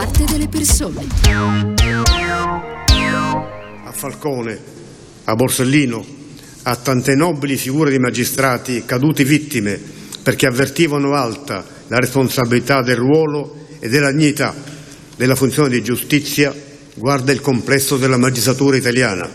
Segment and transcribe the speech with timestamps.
[0.00, 1.06] parte delle persone.
[3.84, 4.58] A Falcone,
[5.24, 6.02] a Borsellino,
[6.62, 9.78] a tante nobili figure di magistrati caduti vittime
[10.22, 14.54] perché avvertivano alta la responsabilità del ruolo e della dignità
[15.16, 16.54] della funzione di giustizia,
[16.94, 19.28] guarda il complesso della magistratura italiana.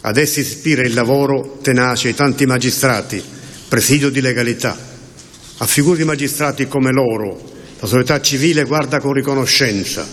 [0.00, 3.22] Ad essi ispira il lavoro tenace ai tanti magistrati,
[3.68, 4.76] presidio di legalità.
[5.58, 7.49] A figure di magistrati come loro,
[7.80, 10.06] la società civile guarda con riconoscenza,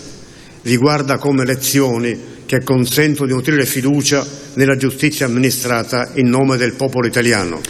[0.62, 6.72] li guarda come lezioni che consentono di nutrire fiducia nella giustizia amministrata in nome del
[6.72, 7.60] popolo italiano.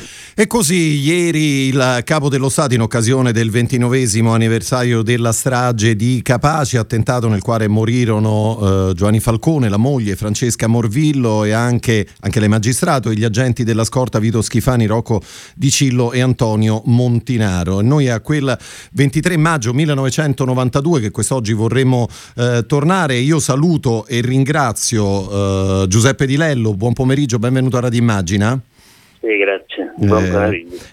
[0.41, 6.21] E così ieri il capo dello Stato in occasione del ventinovesimo anniversario della strage di
[6.23, 12.39] Capaci, attentato nel quale morirono eh, Giovanni Falcone, la moglie Francesca Morvillo e anche, anche
[12.39, 15.21] lei magistrato e gli agenti della scorta Vito Schifani, Rocco
[15.57, 17.81] Di Cillo e Antonio Montinaro.
[17.81, 18.57] E noi a quel
[18.93, 26.37] 23 maggio 1992 che quest'oggi vorremmo eh, tornare, io saluto e ringrazio eh, Giuseppe Di
[26.37, 28.63] Lello, buon pomeriggio, benvenuto a Radio Immagina.
[29.37, 29.93] Grazie.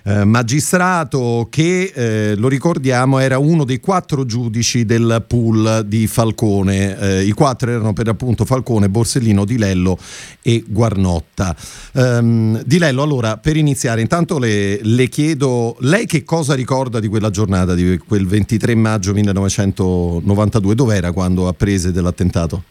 [0.04, 6.06] Eh, eh, magistrato che, eh, lo ricordiamo, era uno dei quattro giudici del pool di
[6.08, 6.98] Falcone.
[7.00, 9.98] Eh, I quattro erano per appunto Falcone, Borsellino, Di Lello
[10.42, 11.56] e Guarnotta.
[11.94, 17.08] Um, Di Lello, allora, per iniziare, intanto le, le, chiedo, lei che cosa ricorda di
[17.08, 20.76] quella giornata, di quel 23 maggio 1992?
[20.76, 22.64] Dov'era quando apprese dell'attentato?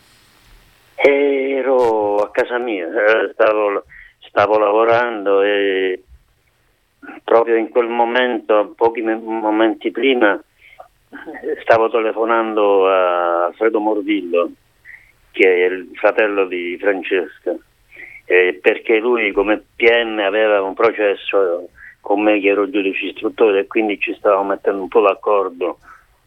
[0.97, 3.85] Ero a casa mia, eh, stavo
[4.35, 6.03] stavo lavorando e
[7.23, 10.43] proprio in quel momento, pochi momenti prima,
[11.63, 14.51] stavo telefonando a Alfredo Morvillo,
[15.31, 17.55] che è il fratello di Francesca,
[18.25, 21.69] eh, perché lui come PM aveva un processo
[22.01, 25.79] con me che ero giudice istruttore e quindi ci stavamo mettendo un po' d'accordo,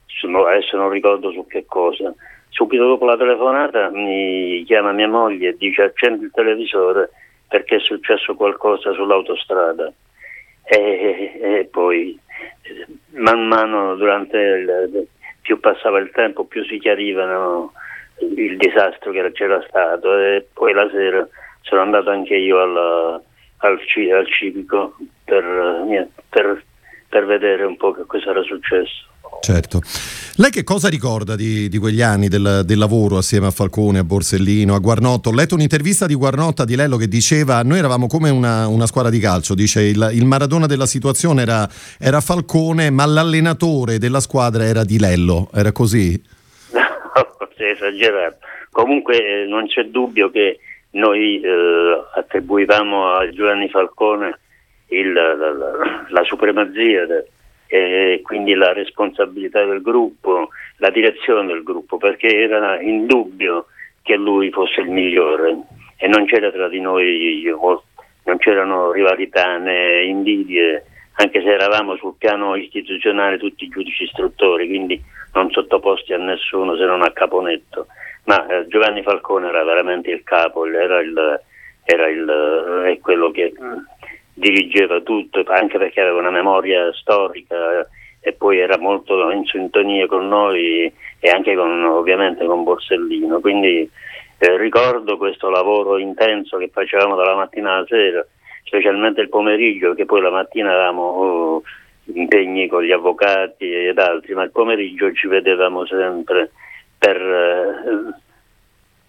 [0.05, 2.13] su, adesso non ricordo su che cosa.
[2.47, 7.09] Subito dopo la telefonata mi chiama mia moglie e dice accendi il televisore
[7.47, 9.91] perché è successo qualcosa sull'autostrada
[10.63, 12.19] e, e poi
[13.12, 15.08] man mano durante il,
[15.41, 17.72] più passava il tempo più si chiarivano
[18.19, 21.28] il disastro che c'era stato e poi la sera
[21.62, 23.22] sono andato anche io alla,
[23.57, 23.80] al,
[24.13, 26.63] al, civico per, per,
[27.07, 29.06] per vedere un po' che cosa era successo.
[29.41, 29.81] Certo.
[30.40, 34.03] Lei che cosa ricorda di, di quegli anni del, del, lavoro assieme a Falcone, a
[34.03, 35.30] Borsellino, a Guarnotto?
[35.30, 39.09] Ho letto un'intervista di Guarnotta di Lello che diceva noi eravamo come una, una squadra
[39.09, 41.68] di calcio, dice il, il Maradona della situazione era,
[42.00, 46.22] era, Falcone ma l'allenatore della squadra era Di Lello, era così?
[46.69, 48.38] No, sei esagerato.
[48.69, 50.59] Comunque eh, non c'è dubbio che
[50.92, 54.38] noi eh, attribuivamo a Giovanni Falcone
[54.90, 55.52] il, la, la,
[56.09, 57.08] la, supremazia
[57.67, 63.67] e quindi la responsabilità del gruppo, la direzione del gruppo, perché era indubbio
[64.01, 65.57] che lui fosse il migliore
[65.97, 67.44] e non c'era tra di noi,
[68.23, 70.85] non c'erano rivalità né invidie,
[71.16, 75.01] anche se eravamo sul piano istituzionale tutti giudici istruttori, quindi
[75.33, 77.88] non sottoposti a nessuno se non a Caponetto.
[78.25, 81.39] Ma eh, Giovanni Falcone era veramente il capo, era, il,
[81.83, 83.53] era il, è quello che
[84.38, 87.88] dirigeva tutto, anche perché aveva una memoria storica
[88.20, 93.40] e poi era molto in sintonia con noi e anche con, ovviamente con Borsellino.
[93.40, 93.90] Quindi
[94.38, 98.25] eh, ricordo questo lavoro intenso che facevamo dalla mattina alla sera,
[98.64, 101.64] specialmente il pomeriggio, che poi la mattina avevamo oh,
[102.14, 106.52] impegni con gli avvocati ed altri, ma il pomeriggio ci vedevamo sempre
[106.96, 108.14] per, eh,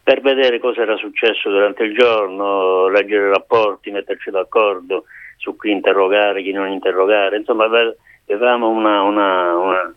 [0.02, 5.04] per vedere cosa era successo durante il giorno, leggere rapporti, metterci d'accordo
[5.38, 9.94] su chi interrogare, chi non interrogare, insomma avevamo una, una, una,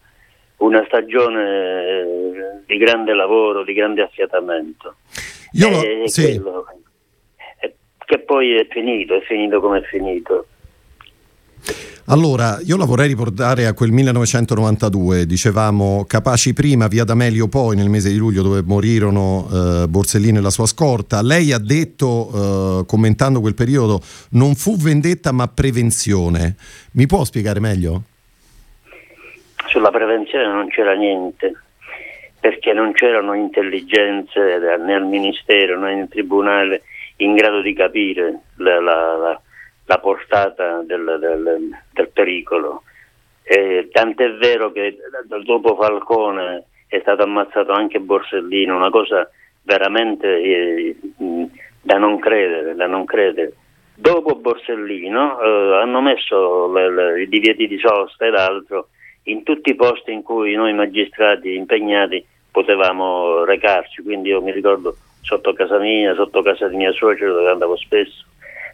[0.57, 2.33] una stagione eh,
[2.65, 4.95] di grande lavoro, di grande affiatamento.
[5.53, 6.39] Io lo, e, sì.
[6.39, 6.65] quello,
[8.05, 10.47] che poi è finito, è finito come è finito.
[12.11, 17.87] Allora, io la vorrei riportare a quel 1992, dicevamo Capaci prima, via D'Amelio poi nel
[17.87, 21.21] mese di luglio dove morirono eh, Borsellino e la sua scorta.
[21.21, 26.57] Lei ha detto, eh, commentando quel periodo, non fu vendetta ma prevenzione.
[26.95, 28.01] Mi può spiegare meglio?
[29.67, 31.53] Sulla prevenzione non c'era niente,
[32.41, 36.81] perché non c'erano intelligenze né al Ministero né nel Tribunale
[37.23, 39.41] in grado di capire la, la, la
[39.91, 42.83] la portata del, del, del pericolo.
[43.43, 44.95] Eh, tant'è vero che
[45.43, 49.29] dopo Falcone è stato ammazzato anche Borsellino, una cosa
[49.63, 50.95] veramente eh,
[51.81, 53.53] da non credere, da non credere.
[53.93, 58.87] Dopo Borsellino eh, hanno messo le, le, i divieti di sosta ed altro
[59.23, 64.95] in tutti i posti in cui noi magistrati impegnati potevamo recarci, quindi io mi ricordo
[65.21, 68.25] sotto casa mia, sotto casa di mia suocera dove andavo spesso,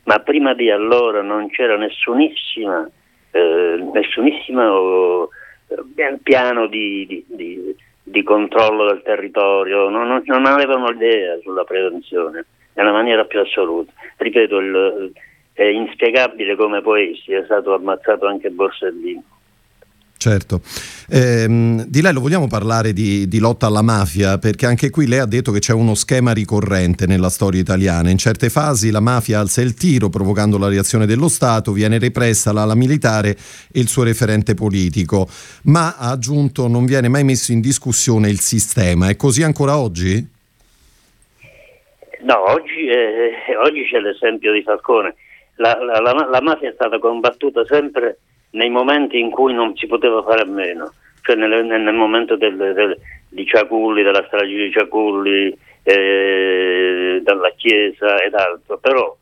[0.07, 2.89] ma prima di allora non c'era nessunissima,
[3.31, 5.29] eh, nessunissimo
[5.67, 11.65] eh, piano di, di, di, di, controllo del territorio, non, non, non, avevano idea sulla
[11.65, 13.91] prevenzione nella maniera più assoluta.
[14.15, 15.11] Ripeto, il,
[15.51, 19.23] è inspiegabile come poi sia stato ammazzato anche Borsellino.
[20.17, 20.61] Certo.
[21.09, 21.45] Eh,
[21.87, 25.25] di lei lo vogliamo parlare di, di, lotta alla mafia, perché anche qui lei ha
[25.25, 28.09] detto che c'è uno schema ricorrente nella storia italiana.
[28.09, 32.51] In certe fasi la mafia alza il tiro, provocando la reazione dello Stato, viene repressa
[32.51, 33.29] l'ala militare
[33.71, 35.27] e il suo referente politico.
[35.65, 39.09] Ma ha aggiunto non viene mai messo in discussione il sistema.
[39.09, 40.35] È così ancora oggi?
[42.21, 45.13] No, oggi, eh, oggi c'è l'esempio di Falcone.
[45.57, 48.17] La, la, la, la mafia è stata combattuta sempre
[48.51, 52.55] nei momenti in cui non si poteva fare a meno, cioè nel, nel momento del,
[52.55, 52.97] del,
[53.29, 59.15] di Ciaculli, della strage di Ciaculli, eh, dalla Chiesa ed altro, però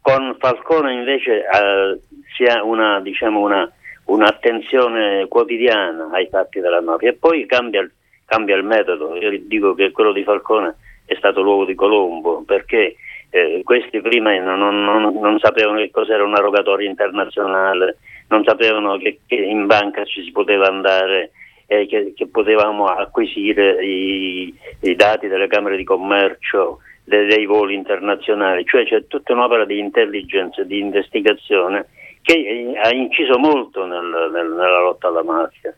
[0.00, 2.00] con Falcone invece eh,
[2.34, 3.70] si ha una, diciamo una,
[4.04, 7.10] un'attenzione quotidiana ai fatti della mafia.
[7.10, 7.88] E poi cambia,
[8.24, 12.94] cambia il metodo, io dico che quello di Falcone è stato l'uovo di Colombo perché
[13.30, 17.98] eh, questi prima non, non, non, sapevano che cos'era una rogatoria internazionale,
[18.30, 21.32] non sapevano che, che in banca ci si poteva andare
[21.66, 27.74] e che, che potevamo acquisire i, i, dati delle camere di commercio dei, dei voli
[27.74, 31.86] internazionali, cioè c'è tutta un'opera di intelligence, di investigazione
[32.22, 35.74] che eh, ha inciso molto nel, nel, nella lotta alla mafia.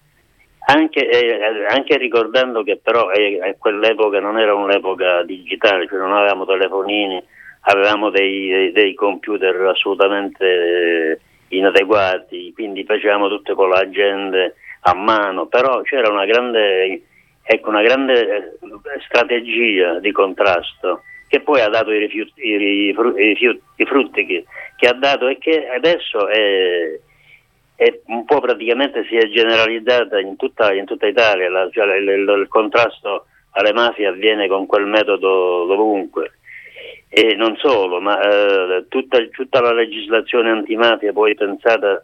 [0.64, 6.12] Anche, eh, anche, ricordando che però eh, a quell'epoca non era un'epoca digitale, cioè non
[6.12, 7.22] avevamo telefonini,
[7.62, 11.18] avevamo dei, dei computer assolutamente eh,
[11.48, 14.52] inadeguati, quindi facevamo tutte con l'agenda
[14.82, 17.02] a mano, però c'era una grande,
[17.42, 23.62] ecco, una grande eh, strategia di contrasto che poi ha dato i, rifiuti, i, rifiuti,
[23.76, 24.44] i frutti che,
[24.76, 26.98] che, ha dato e che adesso è,
[27.74, 32.06] è un po' praticamente si è generalizzata in tutta, in tutta Italia, la, cioè il,
[32.06, 36.32] il, il contrasto alle mafie avviene con quel metodo dovunque.
[37.08, 42.02] E non solo, ma eh, tutta, tutta, la legislazione antimafia poi pensata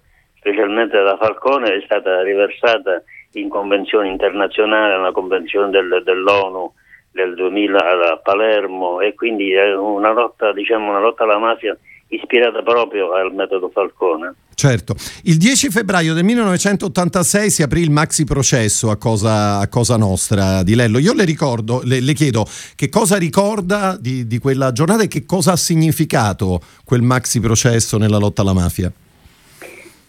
[0.49, 3.03] specialmente da Falcone è stata riversata
[3.33, 6.73] in convenzioni internazionali, una convenzione del, dell'ONU
[7.12, 7.79] del 2000
[8.12, 11.77] a Palermo e quindi è una lotta, diciamo, una lotta alla mafia
[12.09, 14.35] ispirata proprio al metodo Falcone.
[14.55, 19.97] Certo, il 10 febbraio del 1986 si aprì il maxi processo a cosa, a cosa
[19.97, 20.99] nostra di Lello.
[20.99, 25.27] Io le ricordo, le, le chiedo che cosa ricorda di, di, quella giornata e che
[25.27, 28.91] cosa ha significato quel maxi processo nella lotta alla mafia.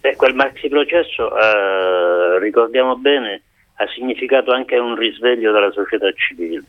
[0.01, 3.41] Beh, quel maxi processo, eh, ricordiamo bene,
[3.75, 6.63] ha significato anche un risveglio della società civile,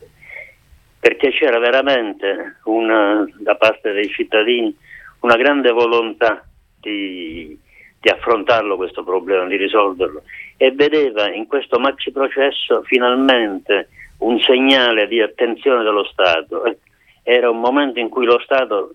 [0.99, 4.75] perché c'era veramente una, da parte dei cittadini
[5.21, 6.43] una grande volontà
[6.79, 7.57] di,
[7.99, 10.23] di affrontarlo questo problema, di risolverlo
[10.57, 13.89] e vedeva in questo maxi processo finalmente
[14.19, 16.63] un segnale di attenzione dello Stato.
[17.23, 18.93] Era un momento in cui lo Stato,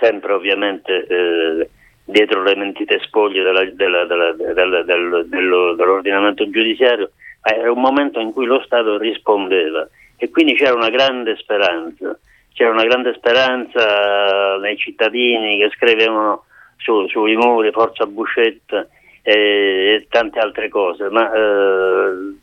[0.00, 1.70] sempre ovviamente eh,
[2.04, 7.10] dietro le mentite spoglie della, della, della, del, dell'ordinamento giudiziario,
[7.42, 9.88] era un momento in cui lo Stato rispondeva.
[10.16, 12.16] E quindi c'era una grande speranza
[12.54, 16.44] c'era una grande speranza nei cittadini che scrivevano
[16.76, 18.86] su, sui muri Forza Buscetta
[19.22, 22.36] e, e, tante altre cose, ma eh,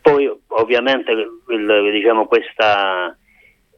[0.00, 3.16] poi ovviamente il, diciamo, questa,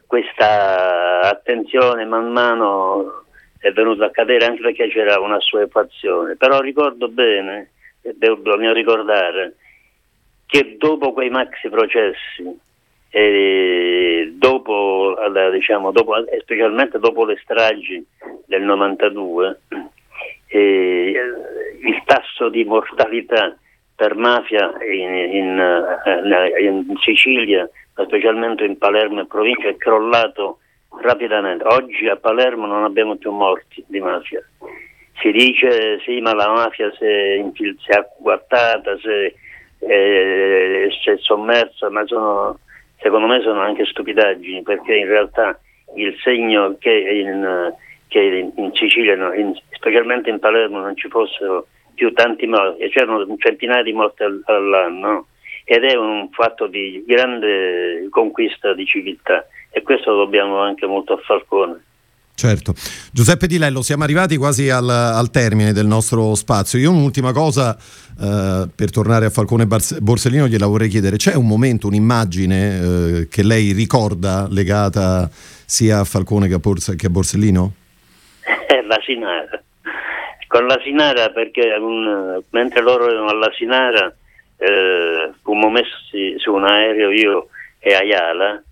[0.07, 3.24] questa attenzione man mano
[3.65, 7.71] è venuta a cadere anche perché c'era una sua equazione, però ricordo bene,
[8.03, 9.55] e bisogna ricordare,
[10.45, 12.61] che dopo quei maxi processi
[13.09, 15.17] e dopo,
[15.51, 18.05] diciamo, dopo, specialmente dopo le stragi
[18.45, 19.61] del 92,
[20.49, 21.15] eh,
[21.81, 23.57] il tasso di mortalità
[23.97, 25.59] per mafia in, in,
[26.05, 30.59] eh, in, Sicilia, specialmente in Palermo e provincia, è crollato
[31.01, 31.65] rapidamente.
[31.65, 34.43] Oggi a Palermo non abbiamo più morti di mafia.
[35.21, 39.35] Si dice sì, ma la mafia si è, infil- si è agguattata, si è,
[39.79, 42.59] eh, si è sommersa, ma sono
[43.05, 45.59] secondo me sono anche stupidaggini perché in realtà
[45.95, 47.75] il segno che in,
[48.09, 53.83] che in Sicilia, in, specialmente in Palermo, non ci fossero più tanti morti, c'erano centinaia
[53.83, 55.27] di morti all'anno
[55.65, 61.15] ed è un fatto di grande conquista di civiltà e questo lo dobbiamo anche molto
[61.15, 61.83] a Falcone.
[62.37, 62.75] Certo.
[63.13, 66.79] Giuseppe Di Lello, siamo arrivati quasi al, al termine del nostro spazio.
[66.79, 71.17] Io un'ultima cosa eh, per tornare a Falcone Borsellino gliela vorrei chiedere.
[71.17, 76.95] C'è un momento, un'immagine eh, che lei ricorda legata sia a Falcone che a, Borsa,
[76.95, 77.73] che a Borsellino?
[78.87, 79.63] La Sinara.
[80.47, 84.15] Con la Sinara perché un, mentre loro erano alla Sinara
[84.57, 87.49] eh, fummo messi su un aereo io
[87.81, 88.63] e Ayala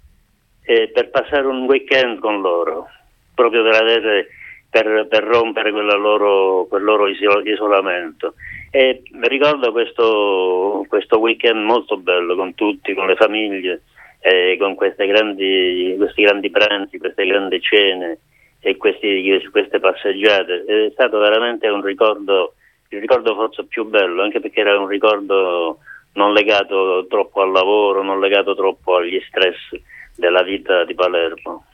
[0.73, 2.89] eh, per passare un weekend con loro
[3.35, 4.27] proprio per,
[4.71, 8.35] per, per rompere loro, quel loro isolamento.
[8.71, 13.83] E ricordo questo, questo, weekend molto bello con tutti, con le famiglie,
[14.21, 14.75] eh, con
[15.07, 18.19] grandi, questi grandi pranzi, queste grandi cene
[18.61, 20.65] e questi, queste passeggiate.
[20.65, 22.55] È stato veramente un ricordo,
[22.89, 25.79] il ricordo forse più bello, anche perché era un ricordo
[26.15, 29.81] non legato troppo al lavoro, non legato troppo agli stress
[30.15, 31.65] della vita di Palermo.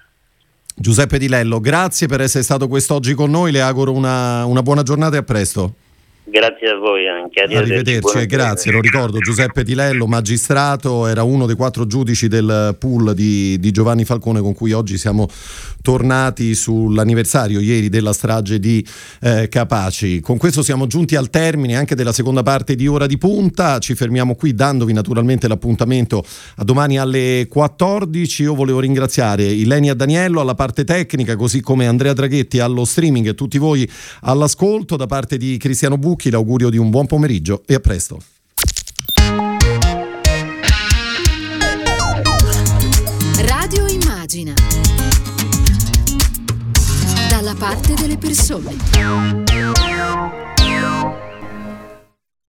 [0.74, 4.82] Giuseppe Di Lello, grazie per essere stato quest'oggi con noi, le auguro una, una buona
[4.82, 5.74] giornata e a presto.
[6.30, 7.40] Grazie a voi anche.
[7.40, 8.70] Arrivederci, e grazie.
[8.70, 13.70] Lo ricordo, Giuseppe Di Lello, magistrato, era uno dei quattro giudici del pool di, di,
[13.70, 15.26] Giovanni Falcone con cui oggi siamo
[15.80, 18.86] tornati sull'anniversario ieri della strage di
[19.22, 20.20] eh, Capaci.
[20.20, 23.78] Con questo siamo giunti al termine anche della seconda parte di Ora di Punta.
[23.78, 26.22] Ci fermiamo qui dandovi naturalmente l'appuntamento
[26.56, 28.42] a domani alle 14.
[28.42, 33.34] Io volevo ringraziare Ilenia Daniello alla parte tecnica, così come Andrea Draghetti allo streaming e
[33.34, 33.88] tutti voi
[34.22, 38.20] all'ascolto da parte di Cristiano Bucchi Bucchi l'augurio di un buon pomeriggio e a presto.
[43.36, 44.52] Radio Immagina.
[47.28, 49.47] Dalla parte delle persone.